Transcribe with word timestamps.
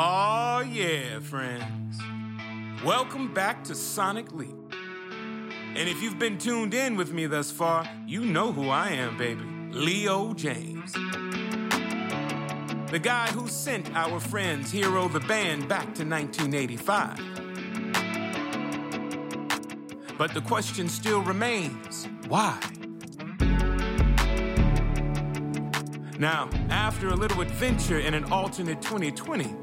Oh, 0.00 0.60
yeah, 0.60 1.18
friends. 1.18 1.98
Welcome 2.84 3.34
back 3.34 3.64
to 3.64 3.74
Sonic 3.74 4.32
Leap. 4.32 4.54
And 5.74 5.88
if 5.88 6.00
you've 6.00 6.20
been 6.20 6.38
tuned 6.38 6.72
in 6.72 6.94
with 6.94 7.12
me 7.12 7.26
thus 7.26 7.50
far, 7.50 7.84
you 8.06 8.24
know 8.24 8.52
who 8.52 8.68
I 8.68 8.90
am, 8.90 9.18
baby. 9.18 9.42
Leo 9.72 10.34
James. 10.34 10.92
The 12.92 13.00
guy 13.02 13.26
who 13.32 13.48
sent 13.48 13.92
our 13.96 14.20
friends 14.20 14.70
Hero 14.70 15.08
the 15.08 15.18
Band 15.18 15.68
back 15.68 15.92
to 15.96 16.04
1985. 16.04 17.18
But 20.16 20.32
the 20.32 20.42
question 20.42 20.88
still 20.88 21.22
remains 21.22 22.06
why? 22.28 22.60
Now, 26.18 26.50
after 26.68 27.10
a 27.10 27.14
little 27.14 27.42
adventure 27.42 28.00
in 28.00 28.12
an 28.12 28.24
alternate 28.32 28.82
2020, 28.82 29.54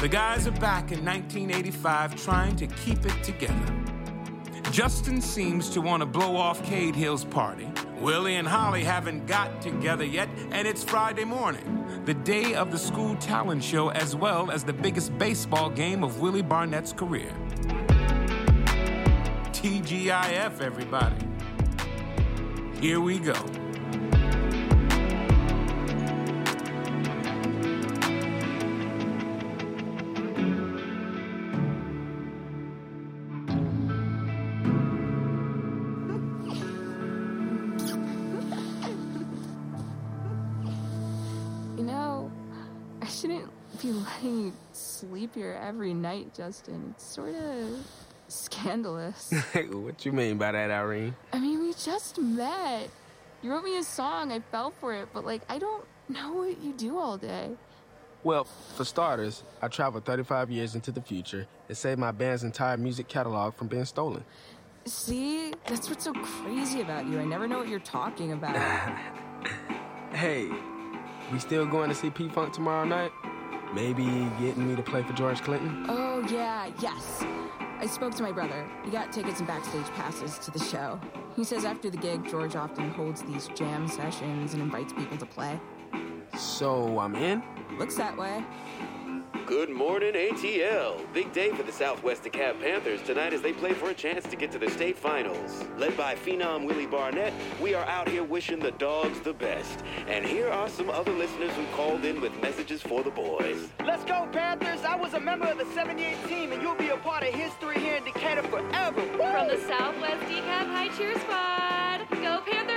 the 0.00 0.08
guys 0.08 0.46
are 0.46 0.52
back 0.52 0.92
in 0.92 1.04
1985 1.04 2.14
trying 2.14 2.54
to 2.56 2.68
keep 2.68 3.04
it 3.04 3.24
together. 3.24 3.82
Justin 4.70 5.20
seems 5.20 5.68
to 5.70 5.80
want 5.80 6.00
to 6.00 6.06
blow 6.06 6.36
off 6.36 6.62
Cade 6.62 6.94
Hill's 6.94 7.24
party. 7.24 7.68
Willie 7.98 8.36
and 8.36 8.46
Holly 8.46 8.84
haven't 8.84 9.26
got 9.26 9.60
together 9.60 10.04
yet, 10.04 10.28
and 10.52 10.68
it's 10.68 10.84
Friday 10.84 11.24
morning, 11.24 12.02
the 12.04 12.14
day 12.14 12.54
of 12.54 12.70
the 12.70 12.78
school 12.78 13.16
talent 13.16 13.64
show, 13.64 13.88
as 13.88 14.14
well 14.14 14.52
as 14.52 14.62
the 14.62 14.72
biggest 14.72 15.16
baseball 15.18 15.70
game 15.70 16.04
of 16.04 16.20
Willie 16.20 16.42
Barnett's 16.42 16.92
career. 16.92 17.32
TGIF, 19.50 20.60
everybody. 20.60 21.26
Here 22.80 23.00
we 23.00 23.18
go. 23.18 23.34
Be 43.84 43.92
letting 43.92 44.44
you 44.46 44.52
sleep 44.72 45.34
here 45.34 45.60
every 45.62 45.92
night, 45.92 46.34
Justin. 46.34 46.94
It's 46.94 47.04
sort 47.04 47.34
of 47.34 47.86
scandalous. 48.28 49.30
what 49.72 50.06
you 50.06 50.12
mean 50.12 50.38
by 50.38 50.52
that, 50.52 50.70
Irene? 50.70 51.14
I 51.34 51.38
mean, 51.38 51.60
we 51.60 51.74
just 51.74 52.18
met. 52.18 52.88
You 53.42 53.50
wrote 53.50 53.62
me 53.62 53.76
a 53.76 53.84
song, 53.84 54.32
I 54.32 54.40
fell 54.40 54.72
for 54.80 54.94
it, 54.94 55.08
but 55.12 55.26
like, 55.26 55.42
I 55.50 55.58
don't 55.58 55.84
know 56.08 56.32
what 56.32 56.62
you 56.62 56.72
do 56.72 56.98
all 56.98 57.18
day. 57.18 57.50
Well, 58.22 58.44
for 58.74 58.84
starters, 58.84 59.42
I 59.60 59.68
traveled 59.68 60.06
35 60.06 60.50
years 60.50 60.74
into 60.74 60.90
the 60.90 61.02
future 61.02 61.46
and 61.68 61.76
saved 61.76 61.98
my 61.98 62.10
band's 62.10 62.42
entire 62.42 62.78
music 62.78 63.06
catalog 63.06 63.54
from 63.54 63.66
being 63.66 63.84
stolen. 63.84 64.24
See? 64.86 65.52
That's 65.66 65.90
what's 65.90 66.04
so 66.04 66.14
crazy 66.14 66.80
about 66.80 67.06
you. 67.06 67.20
I 67.20 67.26
never 67.26 67.46
know 67.46 67.58
what 67.58 67.68
you're 67.68 67.80
talking 67.80 68.32
about. 68.32 68.56
Hey, 70.14 70.48
we 71.32 71.40
still 71.40 71.66
going 71.66 71.88
to 71.88 71.94
see 71.94 72.08
P 72.08 72.28
Funk 72.28 72.52
tomorrow 72.52 72.84
night? 72.84 73.10
Maybe 73.74 74.04
getting 74.38 74.68
me 74.68 74.76
to 74.76 74.82
play 74.82 75.02
for 75.02 75.12
George 75.14 75.42
Clinton? 75.42 75.86
oh, 75.88 76.24
yeah, 76.30 76.70
yes. 76.80 77.24
I 77.80 77.86
spoke 77.86 78.14
to 78.14 78.22
my 78.22 78.30
brother. 78.30 78.70
He 78.84 78.90
got 78.92 79.12
tickets 79.12 79.40
and 79.40 79.48
backstage 79.48 79.86
passes 79.96 80.38
to 80.38 80.52
the 80.52 80.60
show. 80.60 81.00
He 81.34 81.42
says 81.42 81.64
after 81.64 81.90
the 81.90 81.96
gig, 81.96 82.24
George 82.28 82.54
often 82.54 82.90
holds 82.90 83.22
these 83.22 83.48
jam 83.48 83.88
sessions 83.88 84.54
and 84.54 84.62
invites 84.62 84.92
people 84.92 85.18
to 85.18 85.26
play. 85.26 85.60
So 86.38 87.00
I'm 87.00 87.16
in? 87.16 87.42
Looks 87.76 87.96
that 87.96 88.16
way. 88.16 88.44
Good 89.46 89.68
morning, 89.68 90.14
ATL. 90.14 91.12
Big 91.12 91.30
day 91.32 91.50
for 91.50 91.64
the 91.64 91.72
Southwest 91.72 92.22
DeKalb 92.22 92.60
Panthers 92.62 93.02
tonight 93.02 93.34
as 93.34 93.42
they 93.42 93.52
play 93.52 93.74
for 93.74 93.90
a 93.90 93.94
chance 93.94 94.24
to 94.28 94.36
get 94.36 94.50
to 94.52 94.58
the 94.58 94.70
state 94.70 94.96
finals. 94.96 95.64
Led 95.76 95.94
by 95.98 96.14
Phenom 96.14 96.64
Willie 96.64 96.86
Barnett, 96.86 97.34
we 97.60 97.74
are 97.74 97.84
out 97.84 98.08
here 98.08 98.24
wishing 98.24 98.58
the 98.58 98.70
dogs 98.70 99.20
the 99.20 99.34
best. 99.34 99.82
And 100.06 100.24
here 100.24 100.48
are 100.48 100.68
some 100.68 100.88
other 100.88 101.12
listeners 101.12 101.52
who 101.52 101.66
called 101.74 102.06
in 102.06 102.22
with 102.22 102.32
messages 102.40 102.80
for 102.80 103.02
the 103.02 103.10
boys. 103.10 103.68
Let's 103.84 104.04
go, 104.04 104.26
Panthers! 104.32 104.82
I 104.82 104.96
was 104.96 105.12
a 105.12 105.20
member 105.20 105.46
of 105.46 105.58
the 105.58 105.66
78 105.74 106.16
team, 106.26 106.52
and 106.52 106.62
you'll 106.62 106.76
be 106.76 106.88
a 106.88 106.96
part 106.96 107.22
of 107.24 107.34
history 107.34 107.78
here 107.80 107.96
in 107.96 108.04
Decatur 108.04 108.44
forever. 108.44 109.02
From 109.02 109.48
the 109.48 109.60
Southwest 109.66 110.22
DeKalb 110.22 110.68
High 110.72 110.88
Cheer 110.96 111.18
Squad. 111.18 112.08
Go 112.22 112.40
Panthers! 112.50 112.73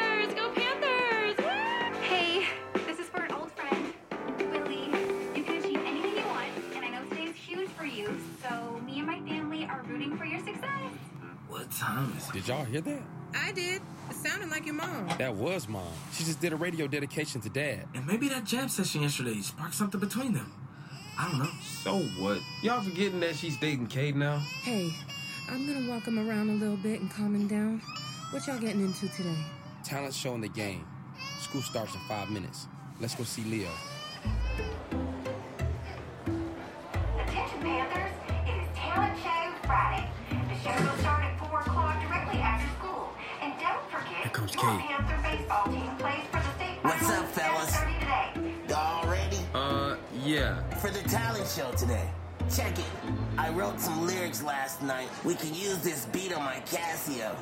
What 11.77 11.85
time 11.85 12.13
is 12.17 12.27
it? 12.27 12.33
Did 12.33 12.47
y'all 12.47 12.65
hear 12.65 12.81
that? 12.81 13.01
I 13.35 13.51
did. 13.51 13.81
It 14.09 14.15
sounded 14.15 14.49
like 14.49 14.65
your 14.65 14.73
mom. 14.73 15.09
That 15.19 15.35
was 15.35 15.67
mom. 15.67 15.93
She 16.11 16.23
just 16.23 16.41
did 16.41 16.51
a 16.51 16.55
radio 16.55 16.88
dedication 16.88 17.39
to 17.41 17.49
dad. 17.49 17.85
And 17.93 18.07
maybe 18.07 18.29
that 18.29 18.45
jam 18.45 18.67
session 18.67 19.03
yesterday 19.03 19.35
sparked 19.41 19.75
something 19.75 19.99
between 19.99 20.33
them. 20.33 20.51
I 21.19 21.29
don't 21.29 21.39
know. 21.39 21.49
So 21.83 21.99
what? 22.19 22.39
Y'all 22.63 22.81
forgetting 22.81 23.19
that 23.19 23.35
she's 23.35 23.57
dating 23.57 23.88
Cade 23.88 24.15
now? 24.15 24.39
Hey, 24.63 24.91
I'm 25.51 25.67
gonna 25.67 25.88
walk 25.88 26.05
him 26.07 26.17
around 26.17 26.49
a 26.49 26.53
little 26.53 26.77
bit 26.77 26.99
and 26.99 27.11
calm 27.11 27.35
him 27.35 27.47
down. 27.47 27.79
What 28.31 28.47
y'all 28.47 28.57
getting 28.57 28.81
into 28.81 29.07
today? 29.09 29.38
Talent 29.83 30.15
show 30.15 30.33
in 30.33 30.41
the 30.41 30.49
game. 30.49 30.83
School 31.41 31.61
starts 31.61 31.94
in 31.94 32.01
five 32.01 32.31
minutes. 32.31 32.65
Let's 32.99 33.13
go 33.13 33.23
see 33.23 33.44
Leo. 33.44 33.69
Yeah. 50.38 50.62
For 50.81 50.89
the 50.89 51.07
talent 51.10 51.48
show 51.48 51.72
today. 51.72 52.10
Check 52.56 52.78
it. 52.80 52.86
I 53.38 53.50
wrote 53.50 53.80
some 53.80 54.06
lyrics 54.07 54.42
last 54.44 54.81
night. 54.81 55.10
We 55.25 55.36
can 55.36 55.54
use 55.54 55.80
this 55.80 56.06
beat 56.06 56.31
on 56.34 56.44
my 56.44 56.62
Casio. 56.66 57.36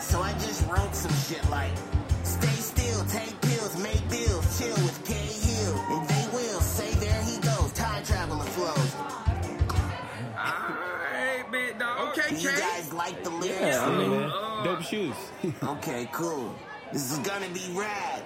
So 0.00 0.20
I 0.20 0.32
just 0.34 0.66
wrote 0.68 0.94
some 0.94 1.12
shit 1.26 1.48
like 1.50 1.72
Stay 2.22 2.46
still, 2.48 3.04
take 3.06 3.40
pills, 3.40 3.76
make 3.82 4.06
deals, 4.08 4.58
chill 4.58 4.74
with 4.84 5.04
K 5.04 5.14
Hill. 5.14 5.74
And 5.90 6.08
they 6.08 6.26
will 6.36 6.60
say 6.60 6.90
there 7.04 7.22
he 7.22 7.38
goes, 7.40 7.72
time 7.72 8.04
traveling 8.04 8.46
flows. 8.48 8.94
Hey, 11.12 11.42
big 11.50 11.78
dog. 11.78 12.16
Okay, 12.18 12.36
You 12.36 12.48
Kate. 12.50 12.58
guys 12.58 12.92
like 12.92 13.24
the 13.24 13.30
lyrics? 13.30 13.60
Yeah, 13.60 13.84
I 13.86 13.98
mean, 13.98 14.12
uh, 14.22 14.62
dope 14.64 14.82
shoes. 14.82 15.14
okay, 15.62 16.08
cool. 16.12 16.54
This 16.92 17.10
is 17.10 17.18
gonna 17.18 17.48
be 17.48 17.64
rad. 17.72 18.22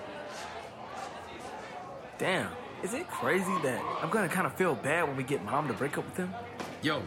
Damn, 2.19 2.51
is 2.83 2.95
it 2.95 3.07
crazy 3.11 3.53
that 3.63 3.79
I'm 4.01 4.09
gonna 4.09 4.29
kind 4.29 4.47
of 4.47 4.55
feel 4.55 4.75
bad 4.75 5.07
when 5.07 5.19
we 5.19 5.23
get 5.23 5.45
mom 5.45 5.69
to 5.69 5.75
break 5.75 5.99
up 5.99 6.07
with 6.07 6.17
him? 6.17 6.35
Yo, 6.81 7.03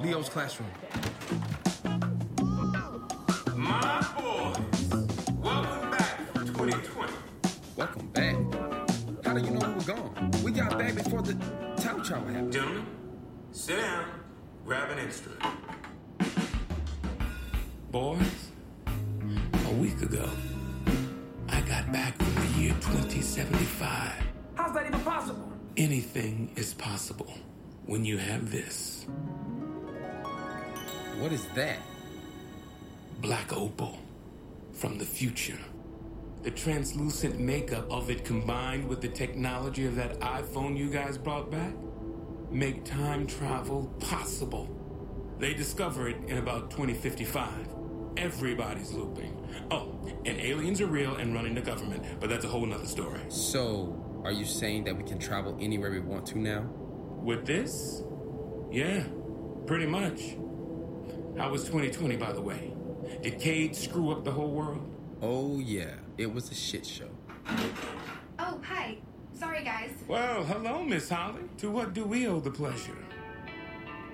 Leo's 0.00 0.28
classroom. 0.28 0.68
My 3.54 4.04
boys, 4.18 4.58
welcome 5.38 5.90
back 5.92 6.18
for 6.32 6.44
2020. 6.44 7.12
Welcome 7.76 8.08
back. 8.08 8.34
How 9.24 9.34
do 9.34 9.40
you 9.40 9.52
know 9.52 9.68
we 9.68 9.74
were 9.74 9.80
gone? 9.82 10.32
We 10.42 10.50
got 10.50 10.76
back 10.76 10.96
before 10.96 11.22
the 11.22 11.34
time 11.76 12.02
travel 12.02 12.26
happened. 12.26 12.52
Gentlemen, 12.52 12.86
sit 13.52 13.76
down, 13.76 14.04
grab 14.64 14.90
an 14.90 14.98
instrument. 14.98 15.44
Boys, 17.92 18.50
a 19.68 19.72
week 19.74 20.02
ago, 20.02 20.28
I 21.48 21.60
got 21.60 21.92
back 21.92 22.16
from 22.16 22.34
the 22.34 22.60
year 22.60 22.74
2075. 22.80 24.19
Anything 25.80 26.50
is 26.56 26.74
possible 26.74 27.32
when 27.86 28.04
you 28.04 28.18
have 28.18 28.50
this. 28.52 29.06
What 31.18 31.32
is 31.32 31.46
that? 31.54 31.78
Black 33.22 33.50
opal 33.56 33.98
from 34.74 34.98
the 34.98 35.06
future. 35.06 35.56
The 36.42 36.50
translucent 36.50 37.40
makeup 37.40 37.90
of 37.90 38.10
it 38.10 38.26
combined 38.26 38.88
with 38.88 39.00
the 39.00 39.08
technology 39.08 39.86
of 39.86 39.96
that 39.96 40.20
iPhone 40.20 40.76
you 40.76 40.90
guys 40.90 41.16
brought 41.16 41.50
back 41.50 41.72
make 42.50 42.84
time 42.84 43.26
travel 43.26 43.90
possible. 44.00 44.68
They 45.38 45.54
discover 45.54 46.10
it 46.10 46.18
in 46.26 46.36
about 46.36 46.70
2055. 46.72 47.48
Everybody's 48.18 48.92
looping. 48.92 49.34
Oh, 49.70 49.98
and 50.26 50.38
aliens 50.42 50.82
are 50.82 50.88
real 50.88 51.16
and 51.16 51.32
running 51.32 51.54
the 51.54 51.62
government, 51.62 52.04
but 52.20 52.28
that's 52.28 52.44
a 52.44 52.48
whole 52.48 52.66
nother 52.66 52.84
story. 52.84 53.20
So, 53.30 54.09
are 54.24 54.32
you 54.32 54.44
saying 54.44 54.84
that 54.84 54.96
we 54.96 55.02
can 55.02 55.18
travel 55.18 55.56
anywhere 55.60 55.90
we 55.90 56.00
want 56.00 56.26
to 56.26 56.38
now? 56.38 56.62
With 57.22 57.46
this? 57.46 58.02
Yeah, 58.70 59.04
pretty 59.66 59.86
much. 59.86 60.36
How 61.38 61.50
was 61.50 61.64
2020, 61.64 62.16
by 62.16 62.32
the 62.32 62.40
way? 62.40 62.72
Did 63.22 63.40
Cade 63.40 63.74
screw 63.74 64.10
up 64.10 64.24
the 64.24 64.30
whole 64.30 64.50
world? 64.50 64.88
Oh, 65.22 65.58
yeah. 65.58 65.94
It 66.18 66.32
was 66.32 66.50
a 66.50 66.54
shit 66.54 66.84
show. 66.84 67.08
Oh, 68.38 68.60
hi. 68.62 68.98
Sorry, 69.32 69.64
guys. 69.64 69.90
Well, 70.06 70.44
hello, 70.44 70.82
Miss 70.82 71.08
Holly. 71.08 71.42
To 71.58 71.70
what 71.70 71.94
do 71.94 72.04
we 72.04 72.26
owe 72.26 72.40
the 72.40 72.50
pleasure? 72.50 72.96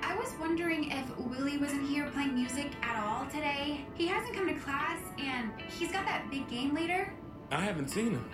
I 0.03 0.17
was 0.17 0.33
wondering 0.39 0.91
if 0.91 1.19
Willie 1.19 1.59
wasn't 1.59 1.89
here 1.89 2.09
playing 2.11 2.35
music 2.35 2.71
at 2.83 2.97
all 3.05 3.27
today. 3.27 3.85
He 3.95 4.07
hasn't 4.07 4.35
come 4.37 4.47
to 4.47 4.55
class, 4.55 5.01
and 5.19 5.51
he's 5.69 5.91
got 5.91 6.07
that 6.07 6.31
big 6.31 6.49
game 6.49 6.75
later. 6.75 7.13
I 7.51 7.61
haven't 7.61 7.89
seen 7.89 8.13
him. 8.13 8.31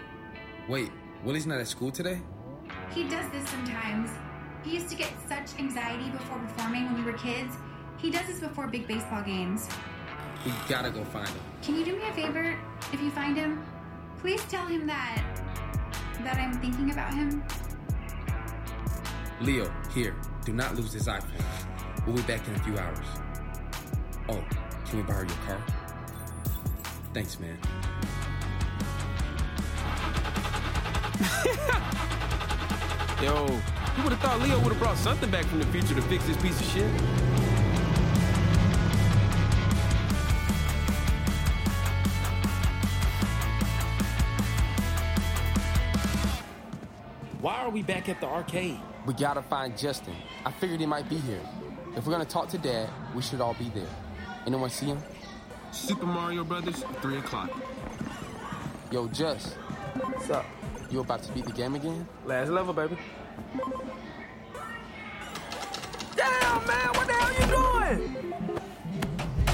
Wait, 0.69 0.91
Willie's 1.25 1.47
not 1.47 1.61
at 1.61 1.69
school 1.69 1.91
today? 1.91 2.21
He 2.93 3.05
does 3.05 3.31
this 3.31 3.49
sometimes. 3.49 4.11
He 4.65 4.75
used 4.75 4.89
to 4.91 4.97
get 4.97 5.13
such 5.29 5.59
anxiety 5.59 6.11
before 6.11 6.39
performing 6.39 6.87
when 6.87 7.05
we 7.05 7.11
were 7.11 7.17
kids. 7.17 7.57
He 7.99 8.11
does 8.11 8.27
this 8.27 8.41
before 8.41 8.67
big 8.67 8.89
baseball 8.89 9.23
games. 9.23 9.69
We 10.45 10.53
gotta 10.69 10.91
go 10.91 11.05
find 11.05 11.29
him. 11.29 11.41
Can 11.63 11.77
you 11.77 11.85
do 11.85 11.97
me 11.97 12.03
a 12.09 12.13
favor? 12.13 12.59
If 12.93 13.01
you 13.01 13.11
find 13.11 13.37
him, 13.37 13.65
please 14.19 14.43
tell 14.47 14.67
him 14.67 14.87
that 14.87 15.23
that 16.25 16.37
I'm 16.37 16.53
thinking 16.61 16.91
about 16.91 17.15
him. 17.15 17.43
Leo, 19.41 19.73
here. 19.95 20.17
Do 20.45 20.53
not 20.53 20.75
lose 20.75 20.93
this 20.93 21.07
iPhone. 21.07 21.45
We'll 22.07 22.17
be 22.17 22.23
back 22.23 22.47
in 22.49 22.55
a 22.55 22.59
few 22.61 22.79
hours. 22.79 23.07
Oh, 24.29 24.45
can 24.87 24.99
we 24.99 25.03
borrow 25.03 25.23
your 25.23 25.39
car? 25.47 25.65
Thanks, 27.15 27.39
man. 27.39 27.59
Yo, 33.23 33.47
you 33.47 34.03
would 34.03 34.13
have 34.13 34.21
thought 34.21 34.41
Leo 34.43 34.59
would 34.59 34.73
have 34.73 34.79
brought 34.81 34.97
something 34.97 35.31
back 35.31 35.45
from 35.45 35.61
the 35.61 35.67
future 35.67 35.95
to 35.95 36.03
fix 36.03 36.27
this 36.27 36.37
piece 36.39 36.61
of 36.61 36.67
shit. 36.67 36.91
Why 47.41 47.59
are 47.59 47.71
we 47.71 47.83
back 47.83 48.09
at 48.09 48.21
the 48.21 48.27
arcade? 48.27 48.81
We 49.07 49.15
gotta 49.15 49.43
find 49.43 49.79
Justin. 49.79 50.15
I 50.45 50.51
figured 50.51 50.81
he 50.81 50.87
might 50.87 51.09
be 51.09 51.19
here. 51.19 51.41
If 51.97 52.05
we're 52.05 52.13
gonna 52.13 52.25
talk 52.25 52.49
to 52.49 52.59
Dad, 52.59 52.89
we 53.15 53.23
should 53.23 53.41
all 53.41 53.55
be 53.55 53.71
there. 53.75 53.87
Anyone 54.47 54.71
see 54.71 54.87
him? 54.87 54.99
Super 55.71 56.07
Mario 56.07 56.43
Brothers, 56.43 56.83
3 57.01 57.19
o'clock. 57.19 57.51
Yo, 58.91 59.07
Just. 59.09 59.55
What's 59.95 60.31
up? 60.31 60.45
You 60.93 61.01
about 61.01 61.23
to 61.23 61.33
beat 61.33 61.47
the 61.47 61.53
game 61.53 61.75
again? 61.75 62.07
Last 62.27 62.51
level, 62.51 62.75
baby. 62.75 62.99
Damn, 66.15 66.67
man, 66.67 66.89
what 66.93 67.07
the 67.07 67.15
hell 67.15 67.33
you 67.41 67.97
doing? 67.97 68.35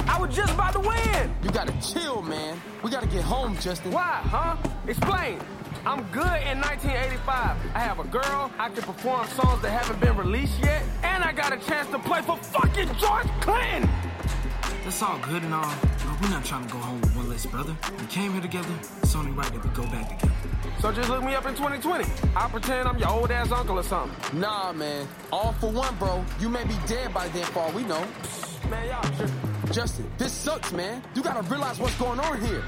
I 0.08 0.20
was 0.20 0.34
just 0.34 0.52
about 0.52 0.72
to 0.72 0.80
win. 0.80 1.32
You 1.44 1.50
gotta 1.50 1.72
chill, 1.80 2.22
man. 2.22 2.60
We 2.82 2.90
gotta 2.90 3.06
get 3.06 3.22
home, 3.22 3.56
Justin. 3.60 3.92
Why, 3.92 4.20
huh? 4.24 4.56
Explain. 4.88 5.38
I'm 5.86 6.02
good 6.10 6.42
in 6.42 6.58
1985. 6.58 7.56
I 7.72 7.78
have 7.78 8.00
a 8.00 8.04
girl, 8.08 8.50
I 8.58 8.68
can 8.70 8.82
perform 8.82 9.28
songs 9.28 9.62
that 9.62 9.70
haven't 9.70 10.00
been 10.00 10.16
released 10.16 10.58
yet, 10.58 10.82
and 11.04 11.22
I 11.22 11.30
got 11.30 11.52
a 11.52 11.58
chance 11.58 11.88
to 11.90 12.00
play 12.00 12.20
for 12.20 12.36
fucking 12.36 12.88
George 12.98 13.28
Clinton. 13.42 13.88
That's 14.82 15.00
all 15.02 15.20
good 15.20 15.44
and 15.44 15.54
all, 15.54 15.72
but 15.82 16.20
we're 16.20 16.30
not 16.30 16.44
trying 16.44 16.66
to 16.66 16.72
go 16.72 16.80
home 16.80 17.00
with 17.00 17.14
one 17.14 17.30
less 17.30 17.46
brother. 17.46 17.76
We 17.96 18.06
came 18.06 18.32
here 18.32 18.42
together, 18.42 18.74
it's 19.00 19.14
only 19.14 19.30
right 19.30 19.52
that 19.52 19.62
we 19.62 19.70
go 19.70 19.84
back 19.84 20.18
together. 20.18 20.57
So 20.80 20.92
just 20.92 21.08
look 21.10 21.24
me 21.24 21.34
up 21.34 21.44
in 21.44 21.54
2020. 21.54 22.04
I'll 22.36 22.48
pretend 22.48 22.88
I'm 22.88 22.98
your 22.98 23.10
old 23.10 23.32
ass 23.32 23.50
uncle 23.50 23.78
or 23.78 23.82
something. 23.82 24.40
Nah, 24.40 24.72
man. 24.72 25.08
All 25.32 25.52
for 25.54 25.70
one, 25.70 25.94
bro. 25.96 26.24
You 26.38 26.48
may 26.48 26.62
be 26.64 26.76
dead 26.86 27.12
by 27.12 27.26
then 27.28 27.44
for 27.46 27.60
all 27.60 27.72
we 27.72 27.82
know. 27.82 28.06
Man, 28.70 28.86
y'all 28.86 29.02
tripping. 29.16 29.72
Justin, 29.72 30.10
this 30.18 30.32
sucks, 30.32 30.72
man. 30.72 31.02
You 31.14 31.22
gotta 31.22 31.42
realize 31.50 31.80
what's 31.80 31.96
going 31.96 32.20
on 32.20 32.40
here. 32.40 32.62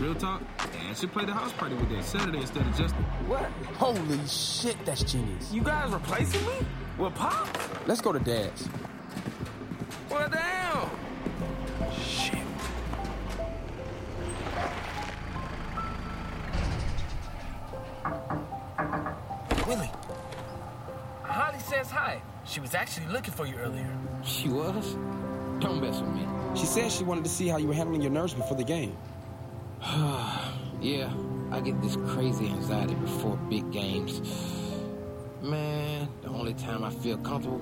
Real 0.00 0.14
talk? 0.14 0.42
Yeah, 0.74 0.90
I 0.90 0.94
should 0.94 1.12
play 1.12 1.24
the 1.24 1.32
house 1.32 1.52
party 1.52 1.76
with 1.76 1.88
that 1.90 2.04
Saturday 2.04 2.40
instead 2.40 2.66
of 2.66 2.76
Justin. 2.76 3.02
What? 3.28 3.44
Holy 3.76 4.18
shit, 4.26 4.76
that's 4.84 5.04
genius. 5.04 5.52
You 5.52 5.62
guys 5.62 5.92
replacing 5.92 6.44
me? 6.46 6.54
With 6.98 7.14
Pop? 7.14 7.48
Let's 7.86 8.00
go 8.00 8.12
to 8.12 8.18
Dad's. 8.18 8.68
Well, 10.10 10.28
damn. 10.28 10.53
She 22.54 22.60
was 22.60 22.76
actually 22.76 23.08
looking 23.08 23.34
for 23.34 23.46
you 23.46 23.56
earlier. 23.56 23.98
She 24.22 24.48
was? 24.48 24.94
Don't 25.58 25.80
mess 25.80 26.00
with 26.00 26.10
me. 26.10 26.24
She 26.54 26.66
said 26.66 26.92
she 26.92 27.02
wanted 27.02 27.24
to 27.24 27.30
see 27.30 27.48
how 27.48 27.56
you 27.56 27.66
were 27.66 27.74
handling 27.74 28.00
your 28.00 28.12
nerves 28.12 28.32
before 28.32 28.56
the 28.56 28.62
game. 28.62 28.96
yeah, 30.80 31.12
I 31.50 31.58
get 31.58 31.82
this 31.82 31.96
crazy 32.06 32.46
anxiety 32.46 32.94
before 32.94 33.36
big 33.50 33.72
games. 33.72 34.20
Man, 35.42 36.08
the 36.22 36.28
only 36.28 36.54
time 36.54 36.84
I 36.84 36.90
feel 36.90 37.18
comfortable 37.18 37.60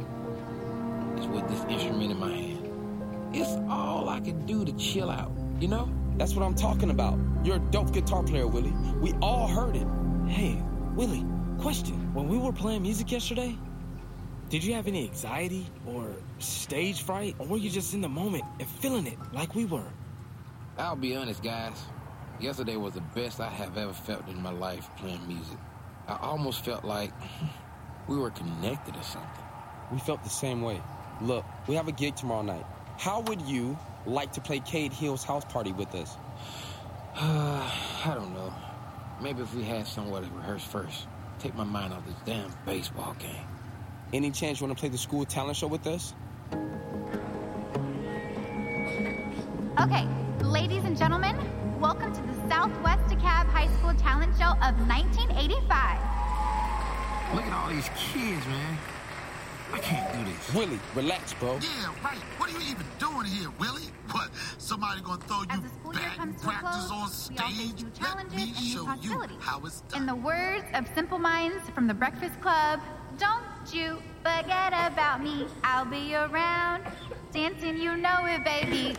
is 1.16 1.26
with 1.26 1.48
this 1.48 1.64
instrument 1.70 2.10
in 2.10 2.18
my 2.18 2.30
hand. 2.30 3.34
It's 3.34 3.56
all 3.70 4.10
I 4.10 4.20
can 4.20 4.44
do 4.44 4.62
to 4.62 4.72
chill 4.74 5.08
out, 5.08 5.32
you 5.58 5.68
know? 5.68 5.88
That's 6.18 6.34
what 6.34 6.44
I'm 6.44 6.54
talking 6.54 6.90
about. 6.90 7.18
You're 7.44 7.56
a 7.56 7.70
dope 7.70 7.94
guitar 7.94 8.22
player, 8.22 8.46
Willie. 8.46 8.74
We 9.00 9.14
all 9.22 9.48
heard 9.48 9.74
it. 9.74 9.86
Hey, 10.28 10.62
Willie, 10.94 11.24
question. 11.58 12.12
When 12.12 12.28
we 12.28 12.36
were 12.36 12.52
playing 12.52 12.82
music 12.82 13.10
yesterday, 13.10 13.56
did 14.52 14.62
you 14.62 14.74
have 14.74 14.86
any 14.86 15.04
anxiety 15.04 15.66
or 15.86 16.14
stage 16.38 17.04
fright? 17.04 17.34
Or 17.38 17.46
were 17.46 17.56
you 17.56 17.70
just 17.70 17.94
in 17.94 18.02
the 18.02 18.08
moment 18.10 18.44
and 18.60 18.68
feeling 18.68 19.06
it 19.06 19.16
like 19.32 19.54
we 19.54 19.64
were? 19.64 19.90
I'll 20.76 20.94
be 20.94 21.16
honest, 21.16 21.42
guys. 21.42 21.82
Yesterday 22.38 22.76
was 22.76 22.92
the 22.92 23.00
best 23.00 23.40
I 23.40 23.48
have 23.48 23.78
ever 23.78 23.94
felt 23.94 24.28
in 24.28 24.42
my 24.42 24.50
life 24.50 24.90
playing 24.98 25.26
music. 25.26 25.56
I 26.06 26.18
almost 26.20 26.66
felt 26.66 26.84
like 26.84 27.12
we 28.08 28.18
were 28.18 28.28
connected 28.28 28.94
or 28.94 29.02
something. 29.02 29.42
We 29.90 29.98
felt 30.00 30.22
the 30.22 30.28
same 30.28 30.60
way. 30.60 30.82
Look, 31.22 31.46
we 31.66 31.74
have 31.76 31.88
a 31.88 31.92
gig 31.92 32.16
tomorrow 32.16 32.42
night. 32.42 32.66
How 32.98 33.22
would 33.22 33.40
you 33.40 33.78
like 34.04 34.34
to 34.34 34.42
play 34.42 34.60
Cade 34.60 34.92
Hill's 34.92 35.24
house 35.24 35.46
party 35.46 35.72
with 35.72 35.94
us? 35.94 36.14
I 37.16 38.12
don't 38.14 38.34
know. 38.34 38.52
Maybe 39.18 39.40
if 39.40 39.54
we 39.54 39.62
had 39.62 39.86
somewhere 39.86 40.20
to 40.20 40.28
rehearse 40.28 40.62
first. 40.62 41.06
Take 41.38 41.54
my 41.54 41.64
mind 41.64 41.94
off 41.94 42.04
this 42.04 42.16
damn 42.26 42.52
baseball 42.66 43.16
game. 43.18 43.46
Any 44.12 44.30
chance 44.30 44.60
you 44.60 44.66
want 44.66 44.76
to 44.76 44.80
play 44.80 44.90
the 44.90 44.98
school 44.98 45.24
talent 45.24 45.56
show 45.56 45.68
with 45.68 45.86
us? 45.86 46.12
Okay, 49.80 50.06
ladies 50.42 50.84
and 50.84 50.98
gentlemen, 50.98 51.34
welcome 51.80 52.12
to 52.12 52.20
the 52.20 52.34
Southwest 52.46 53.06
DeKalb 53.06 53.46
High 53.46 53.68
School 53.78 53.94
Talent 53.94 54.36
Show 54.36 54.50
of 54.60 54.76
1985. 54.86 55.98
Look 57.34 57.44
at 57.46 57.52
all 57.54 57.70
these 57.70 57.88
kids, 57.96 58.46
man. 58.48 58.76
I 59.72 59.78
can't 59.78 60.12
do 60.12 60.30
this. 60.30 60.54
Willie, 60.54 60.78
relax, 60.94 61.32
bro. 61.32 61.54
Yeah, 61.62 61.94
right. 62.04 62.18
What 62.36 62.50
are 62.50 62.60
you 62.60 62.70
even 62.70 62.84
doing 62.98 63.24
here, 63.24 63.48
Willie? 63.58 63.88
What? 64.10 64.28
Somebody 64.58 65.00
gonna 65.00 65.22
throw 65.22 65.40
you 65.40 65.46
back 65.94 66.18
bad 66.18 66.38
practice 66.38 66.90
on 66.90 67.08
stage? 67.08 67.86
Let 68.02 68.30
me 68.30 68.52
show 68.52 68.92
you 69.00 69.26
how 69.40 69.64
it's 69.64 69.80
done. 69.80 70.02
In 70.02 70.06
the 70.06 70.16
words 70.16 70.66
of 70.74 70.86
Simple 70.94 71.18
Minds 71.18 71.70
from 71.70 71.86
the 71.86 71.94
Breakfast 71.94 72.38
Club, 72.42 72.78
don't 73.16 73.42
you 73.70 74.02
Forget 74.22 74.72
about 74.72 75.20
me, 75.20 75.46
I'll 75.64 75.84
be 75.84 76.14
around. 76.14 76.84
Dancing, 77.32 77.76
you 77.76 77.96
know 77.96 78.24
it, 78.26 78.44
baby. 78.44 78.96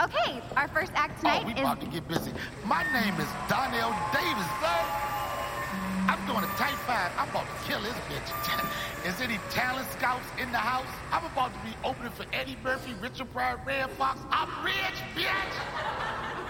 Okay, 0.00 0.40
our 0.56 0.66
first 0.68 0.92
act 0.94 1.18
oh, 1.18 1.20
tonight 1.20 1.42
oh, 1.44 1.46
we 1.46 1.52
is. 1.52 1.60
about 1.60 1.80
to 1.82 1.86
get 1.86 2.08
busy. 2.08 2.32
My 2.64 2.82
name 2.92 3.12
is 3.20 3.28
Donnell 3.50 3.92
Davis, 4.12 4.48
son. 4.64 4.84
I'm 6.08 6.24
doing 6.26 6.42
a 6.42 6.56
tight 6.56 6.76
five. 6.86 7.12
I'm 7.18 7.28
about 7.28 7.44
to 7.44 7.68
kill 7.68 7.82
this 7.82 7.92
bitch. 8.08 9.06
is 9.06 9.20
any 9.20 9.38
talent 9.50 9.86
scouts 9.92 10.24
in 10.40 10.50
the 10.52 10.58
house? 10.58 10.86
I'm 11.12 11.24
about 11.26 11.52
to 11.52 11.60
be 11.60 11.76
opening 11.84 12.12
for 12.12 12.24
Eddie 12.32 12.56
Murphy, 12.64 12.94
Richard 13.02 13.30
Pryor, 13.30 13.60
Redd 13.66 13.90
Foxx. 13.92 14.20
I'm 14.30 14.48
rich, 14.64 14.74
bitch. 15.14 15.28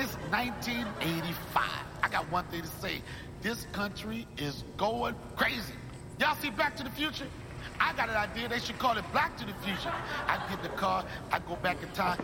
It's 0.00 0.14
1985. 0.30 1.68
I 2.04 2.08
got 2.08 2.30
one 2.30 2.44
thing 2.44 2.62
to 2.62 2.68
say. 2.68 3.02
This 3.42 3.66
country 3.72 4.28
is 4.36 4.62
going 4.76 5.16
crazy. 5.34 5.74
Y'all 6.18 6.34
see 6.36 6.50
Back 6.50 6.76
to 6.76 6.82
the 6.82 6.90
Future? 6.90 7.26
I 7.78 7.92
got 7.92 8.08
an 8.08 8.16
idea. 8.16 8.48
They 8.48 8.58
should 8.58 8.78
call 8.78 8.96
it 8.96 9.04
Black 9.12 9.36
to 9.38 9.46
the 9.46 9.54
Future. 9.64 9.92
I 10.26 10.38
get 10.50 10.62
the 10.62 10.68
car, 10.70 11.04
I 11.30 11.38
go 11.38 11.54
back 11.56 11.80
in 11.82 11.88
time. 11.90 12.18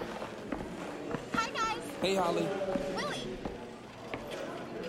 Hi, 1.35 1.51
guys. 1.51 1.83
Hey, 2.03 2.17
Holly. 2.17 2.49
Willie. 2.97 3.39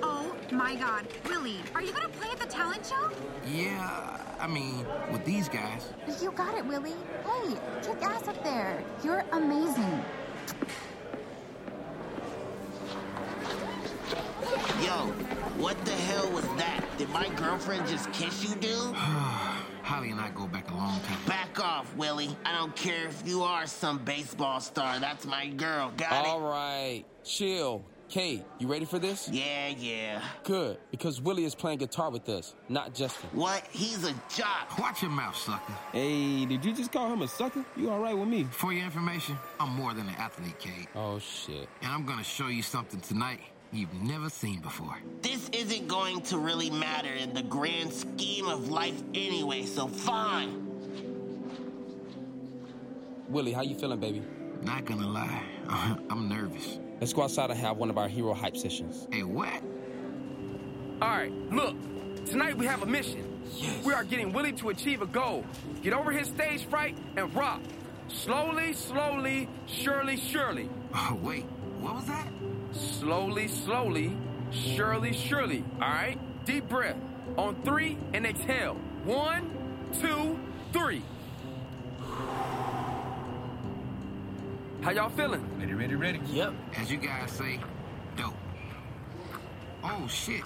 Oh, 0.01 0.35
my 0.51 0.75
God. 0.75 1.05
Willie, 1.25 1.59
are 1.75 1.83
you 1.83 1.91
going 1.91 2.03
to 2.03 2.17
play 2.17 2.31
at 2.31 2.39
the 2.39 2.47
talent 2.47 2.85
show? 2.85 3.12
Yeah, 3.47 4.19
I 4.39 4.47
mean, 4.47 4.85
with 5.12 5.24
these 5.24 5.50
guys. 5.50 5.93
You 6.19 6.31
got 6.31 6.57
it, 6.57 6.65
Willie. 6.65 6.95
Hey, 7.24 7.57
kick 7.83 8.01
ass 8.01 8.27
up 8.27 8.43
there. 8.43 8.83
You're 9.03 9.24
amazing. 9.33 10.03
Yo, 14.83 15.13
what 15.57 15.83
the 15.85 15.91
hell 15.91 16.31
was 16.31 16.45
that? 16.57 16.83
Did 16.97 17.09
my 17.09 17.29
girlfriend 17.35 17.88
just 17.88 18.12
kiss 18.12 18.43
you, 18.43 18.55
dude? 18.55 18.95
Holly 19.83 20.09
and 20.09 20.19
I 20.19 20.31
go 20.31 20.47
back 20.47 20.71
a 20.71 20.74
long 20.74 21.00
time. 21.01 21.19
Back 21.27 21.59
off, 21.59 21.95
Willie. 21.95 22.35
I 22.43 22.57
don't 22.57 22.75
care 22.75 23.07
if 23.07 23.21
you 23.25 23.43
are 23.43 23.67
some 23.67 24.00
baseball 24.00 24.59
star. 24.59 25.00
That's 25.00 25.25
my 25.25 25.47
girl. 25.50 25.93
Got 25.95 26.12
it. 26.12 26.27
All 26.27 26.41
right, 26.41 27.03
chill. 27.24 27.83
Cade, 28.07 28.43
you 28.59 28.67
ready 28.67 28.85
for 28.85 29.00
this? 29.00 29.27
Yeah, 29.29 29.69
yeah. 29.69 30.21
Good, 30.43 30.77
because 30.91 31.19
Willie 31.21 31.43
is 31.43 31.55
playing 31.55 31.79
guitar 31.79 32.12
with 32.12 32.29
us, 32.29 32.53
not 32.69 32.93
Justin. 32.93 33.29
What? 33.33 33.63
He's 33.71 34.03
a 34.03 34.13
jock. 34.35 34.77
Watch 34.77 35.01
your 35.01 35.09
mouth, 35.12 35.35
sucker. 35.35 35.74
Hey, 35.91 36.45
did 36.45 36.63
you 36.63 36.74
just 36.74 36.91
call 36.91 37.12
him 37.12 37.24
a 37.24 37.27
sucker? 37.27 37.65
You 37.75 37.89
all 37.89 38.00
right 38.00 38.15
with 38.15 38.27
me? 38.27 38.43
For 38.51 38.74
your 38.74 38.85
information, 38.85 39.38
I'm 39.59 39.69
more 39.69 39.93
than 39.93 40.07
an 40.07 40.15
athlete, 40.15 40.59
Cade. 40.59 40.88
Oh, 40.95 41.17
shit. 41.17 41.67
And 41.81 41.91
I'm 41.91 42.05
gonna 42.05 42.24
show 42.24 42.47
you 42.47 42.62
something 42.62 43.00
tonight 43.01 43.41
you've 43.75 43.94
never 44.01 44.29
seen 44.29 44.60
before. 44.60 44.98
This 45.22 45.50
isn't 45.50 45.88
going 45.88 46.22
to 46.24 46.38
really 46.38 46.70
matter 46.70 47.13
in 47.13 47.34
the 47.34 47.44
grand 47.44 47.91
scheme 47.94 48.48
of 48.48 48.70
life 48.70 49.01
anyway, 49.13 49.65
so 49.65 49.88
fine. 49.88 50.62
Willie, 53.29 53.51
how 53.51 53.62
you 53.62 53.75
feeling, 53.75 54.00
baby? 54.00 54.24
Not 54.62 54.86
gonna 54.86 55.08
lie, 55.08 55.44
I'm 56.10 56.29
nervous. 56.29 56.79
Let's 57.00 57.13
go 57.13 57.24
outside 57.24 57.50
and 57.51 57.60
have 57.60 57.77
one 57.77 57.89
of 57.89 57.98
our 57.98 58.08
hero 58.08 58.34
hype 58.34 58.55
sessions. 58.55 59.08
Hey, 59.12 59.24
what? 59.24 59.62
All 61.01 61.10
right, 61.10 61.32
look. 61.51 61.75
Tonight 62.25 62.58
we 62.58 62.65
have 62.65 62.82
a 62.82 62.86
mission. 62.86 63.41
Yes. 63.53 63.86
We 63.86 63.94
are 63.94 64.03
getting 64.03 64.32
Willie 64.34 64.53
to 64.53 64.70
achieve 64.70 65.01
a 65.01 65.05
goal. 65.05 65.44
Get 65.84 65.94
over 65.94 66.12
his 66.12 66.27
stage 66.27 66.65
fright 66.65 66.98
and 67.15 67.34
rock. 67.36 67.62
Slowly, 68.08 68.74
slowly, 68.74 69.48
surely, 69.67 70.17
surely. 70.17 70.70
Oh, 70.94 71.20
wait. 71.22 71.46
What 71.79 71.96
was 71.96 72.05
that? 72.05 72.27
Slowly, 72.72 73.48
slowly, 73.48 74.15
surely, 74.51 75.13
surely. 75.13 75.63
All 75.81 75.88
right? 75.88 76.45
Deep 76.45 76.67
breath. 76.69 76.98
On 77.38 77.55
three 77.63 77.98
and 78.13 78.25
exhale. 78.25 78.75
One, 79.03 79.51
two, 80.00 80.39
three. 80.74 81.03
How 84.81 84.91
y'all 84.91 85.10
feeling? 85.10 85.43
Ready, 85.60 85.74
ready, 85.74 85.95
ready. 85.95 86.19
Yep. 86.27 86.53
As 86.75 86.91
you 86.91 86.98
guys 86.98 87.31
say, 87.31 87.60
dope. 88.15 88.34
Oh, 89.84 90.07
shit. 90.07 90.43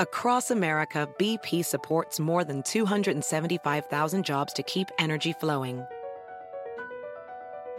Across 0.00 0.52
America, 0.52 1.08
BP 1.18 1.64
supports 1.64 2.20
more 2.20 2.44
than 2.44 2.62
275,000 2.62 4.24
jobs 4.24 4.52
to 4.52 4.62
keep 4.62 4.88
energy 5.00 5.32
flowing. 5.32 5.84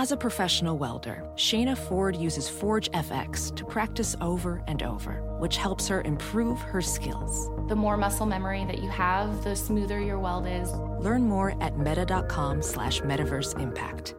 As 0.00 0.12
a 0.12 0.16
professional 0.16 0.78
welder, 0.78 1.22
Shayna 1.34 1.76
Ford 1.76 2.16
uses 2.16 2.48
ForgeFX 2.48 3.54
to 3.54 3.66
practice 3.66 4.16
over 4.22 4.64
and 4.66 4.82
over, 4.82 5.20
which 5.38 5.58
helps 5.58 5.88
her 5.88 6.00
improve 6.00 6.58
her 6.58 6.80
skills. 6.80 7.50
The 7.68 7.76
more 7.76 7.98
muscle 7.98 8.24
memory 8.24 8.64
that 8.64 8.82
you 8.82 8.88
have, 8.88 9.44
the 9.44 9.54
smoother 9.54 10.00
your 10.00 10.18
weld 10.18 10.46
is. 10.46 10.72
Learn 10.72 11.24
more 11.24 11.54
at 11.62 11.78
meta.com 11.78 12.62
slash 12.62 13.02
metaverse 13.02 13.60
impact. 13.60 14.14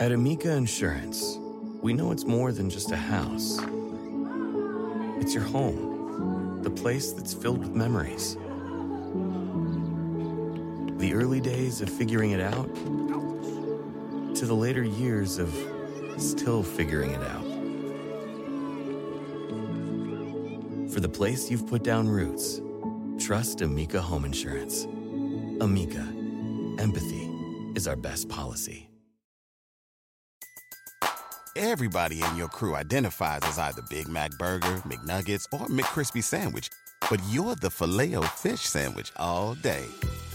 At 0.00 0.12
Amica 0.12 0.52
Insurance, 0.52 1.38
we 1.80 1.94
know 1.94 2.12
it's 2.12 2.26
more 2.26 2.52
than 2.52 2.68
just 2.68 2.92
a 2.92 2.96
house. 2.98 3.58
It's 5.18 5.32
your 5.32 5.44
home, 5.44 6.60
the 6.62 6.68
place 6.68 7.12
that's 7.12 7.32
filled 7.32 7.60
with 7.60 7.70
memories. 7.70 8.36
The 10.98 11.14
early 11.14 11.40
days 11.40 11.80
of 11.80 11.88
figuring 11.88 12.32
it 12.32 12.40
out 12.42 12.68
to 14.36 14.44
the 14.44 14.54
later 14.54 14.82
years 14.82 15.38
of 15.38 15.48
still 16.18 16.62
figuring 16.62 17.10
it 17.10 17.22
out. 17.22 17.44
For 20.92 21.00
the 21.00 21.08
place 21.08 21.50
you've 21.50 21.66
put 21.66 21.82
down 21.82 22.06
roots, 22.06 22.60
trust 23.18 23.62
Amica 23.62 24.00
Home 24.00 24.26
Insurance. 24.26 24.84
Amica, 25.62 26.06
empathy 26.78 27.30
is 27.74 27.88
our 27.88 27.96
best 27.96 28.28
policy. 28.28 28.90
Everybody 31.56 32.22
in 32.22 32.36
your 32.36 32.48
crew 32.48 32.74
identifies 32.74 33.40
as 33.44 33.58
either 33.58 33.80
Big 33.88 34.06
Mac 34.06 34.32
Burger, 34.32 34.82
McNuggets, 34.84 35.46
or 35.50 35.66
McCrispy 35.68 36.22
Sandwich. 36.22 36.68
But 37.08 37.20
you're 37.30 37.54
the 37.54 37.70
Filet-O-Fish 37.70 38.60
Sandwich 38.60 39.12
all 39.16 39.54
day. 39.54 39.86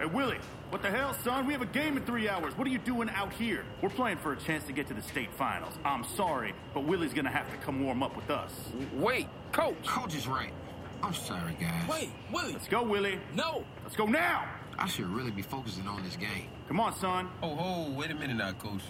Hey, 0.00 0.06
Willie, 0.06 0.38
what 0.70 0.80
the 0.80 0.88
hell, 0.88 1.12
son? 1.12 1.46
We 1.46 1.52
have 1.52 1.60
a 1.60 1.66
game 1.66 1.98
in 1.98 2.06
three 2.06 2.26
hours. 2.26 2.56
What 2.56 2.66
are 2.66 2.70
you 2.70 2.78
doing 2.78 3.10
out 3.10 3.34
here? 3.34 3.66
We're 3.82 3.90
playing 3.90 4.16
for 4.16 4.32
a 4.32 4.36
chance 4.36 4.64
to 4.64 4.72
get 4.72 4.88
to 4.88 4.94
the 4.94 5.02
state 5.02 5.30
finals. 5.34 5.74
I'm 5.84 6.04
sorry, 6.16 6.54
but 6.72 6.84
Willie's 6.84 7.12
gonna 7.12 7.28
have 7.28 7.50
to 7.50 7.56
come 7.58 7.84
warm 7.84 8.02
up 8.02 8.16
with 8.16 8.30
us. 8.30 8.50
Wait, 8.94 9.28
coach. 9.52 9.76
Coach 9.86 10.14
is 10.14 10.26
right. 10.26 10.54
I'm 11.02 11.12
sorry, 11.12 11.54
guys. 11.60 11.86
Wait, 11.86 12.08
Willie. 12.32 12.54
Let's 12.54 12.66
go, 12.66 12.82
Willie. 12.82 13.20
No. 13.34 13.62
Let's 13.82 13.94
go 13.94 14.06
now. 14.06 14.48
I 14.78 14.88
should 14.88 15.04
really 15.04 15.32
be 15.32 15.42
focusing 15.42 15.86
on 15.86 16.02
this 16.02 16.16
game. 16.16 16.48
Come 16.66 16.80
on, 16.80 16.96
son. 16.96 17.28
Oh, 17.42 17.54
oh, 17.60 17.90
wait 17.90 18.10
a 18.10 18.14
minute 18.14 18.38
now, 18.38 18.52
coach. 18.52 18.80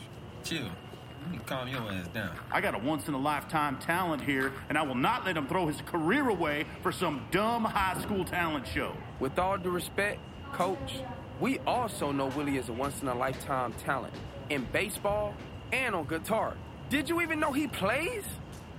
Chill. 0.44 0.58
You 0.58 1.32
need 1.32 1.44
calm 1.44 1.66
your 1.66 1.90
ass 1.90 2.06
down. 2.08 2.36
I 2.52 2.60
got 2.60 2.74
a 2.74 2.78
once 2.78 3.08
in 3.08 3.14
a 3.14 3.18
lifetime 3.18 3.78
talent 3.78 4.22
here, 4.22 4.52
and 4.68 4.78
I 4.78 4.82
will 4.82 4.94
not 4.94 5.26
let 5.26 5.36
him 5.36 5.48
throw 5.48 5.66
his 5.66 5.80
career 5.82 6.28
away 6.28 6.66
for 6.82 6.92
some 6.92 7.26
dumb 7.32 7.64
high 7.64 8.00
school 8.00 8.24
talent 8.24 8.66
show. 8.66 8.96
With 9.18 9.38
all 9.38 9.58
due 9.58 9.70
respect, 9.70 10.20
coach, 10.52 11.00
we 11.40 11.58
also 11.60 12.12
know 12.12 12.26
Willie 12.26 12.56
is 12.56 12.68
a 12.68 12.72
once 12.72 13.02
in 13.02 13.08
a 13.08 13.14
lifetime 13.14 13.72
talent 13.84 14.14
in 14.50 14.66
baseball 14.72 15.34
and 15.72 15.94
on 15.94 16.06
guitar. 16.06 16.54
Did 16.88 17.08
you 17.08 17.20
even 17.20 17.40
know 17.40 17.52
he 17.52 17.66
plays? 17.66 18.24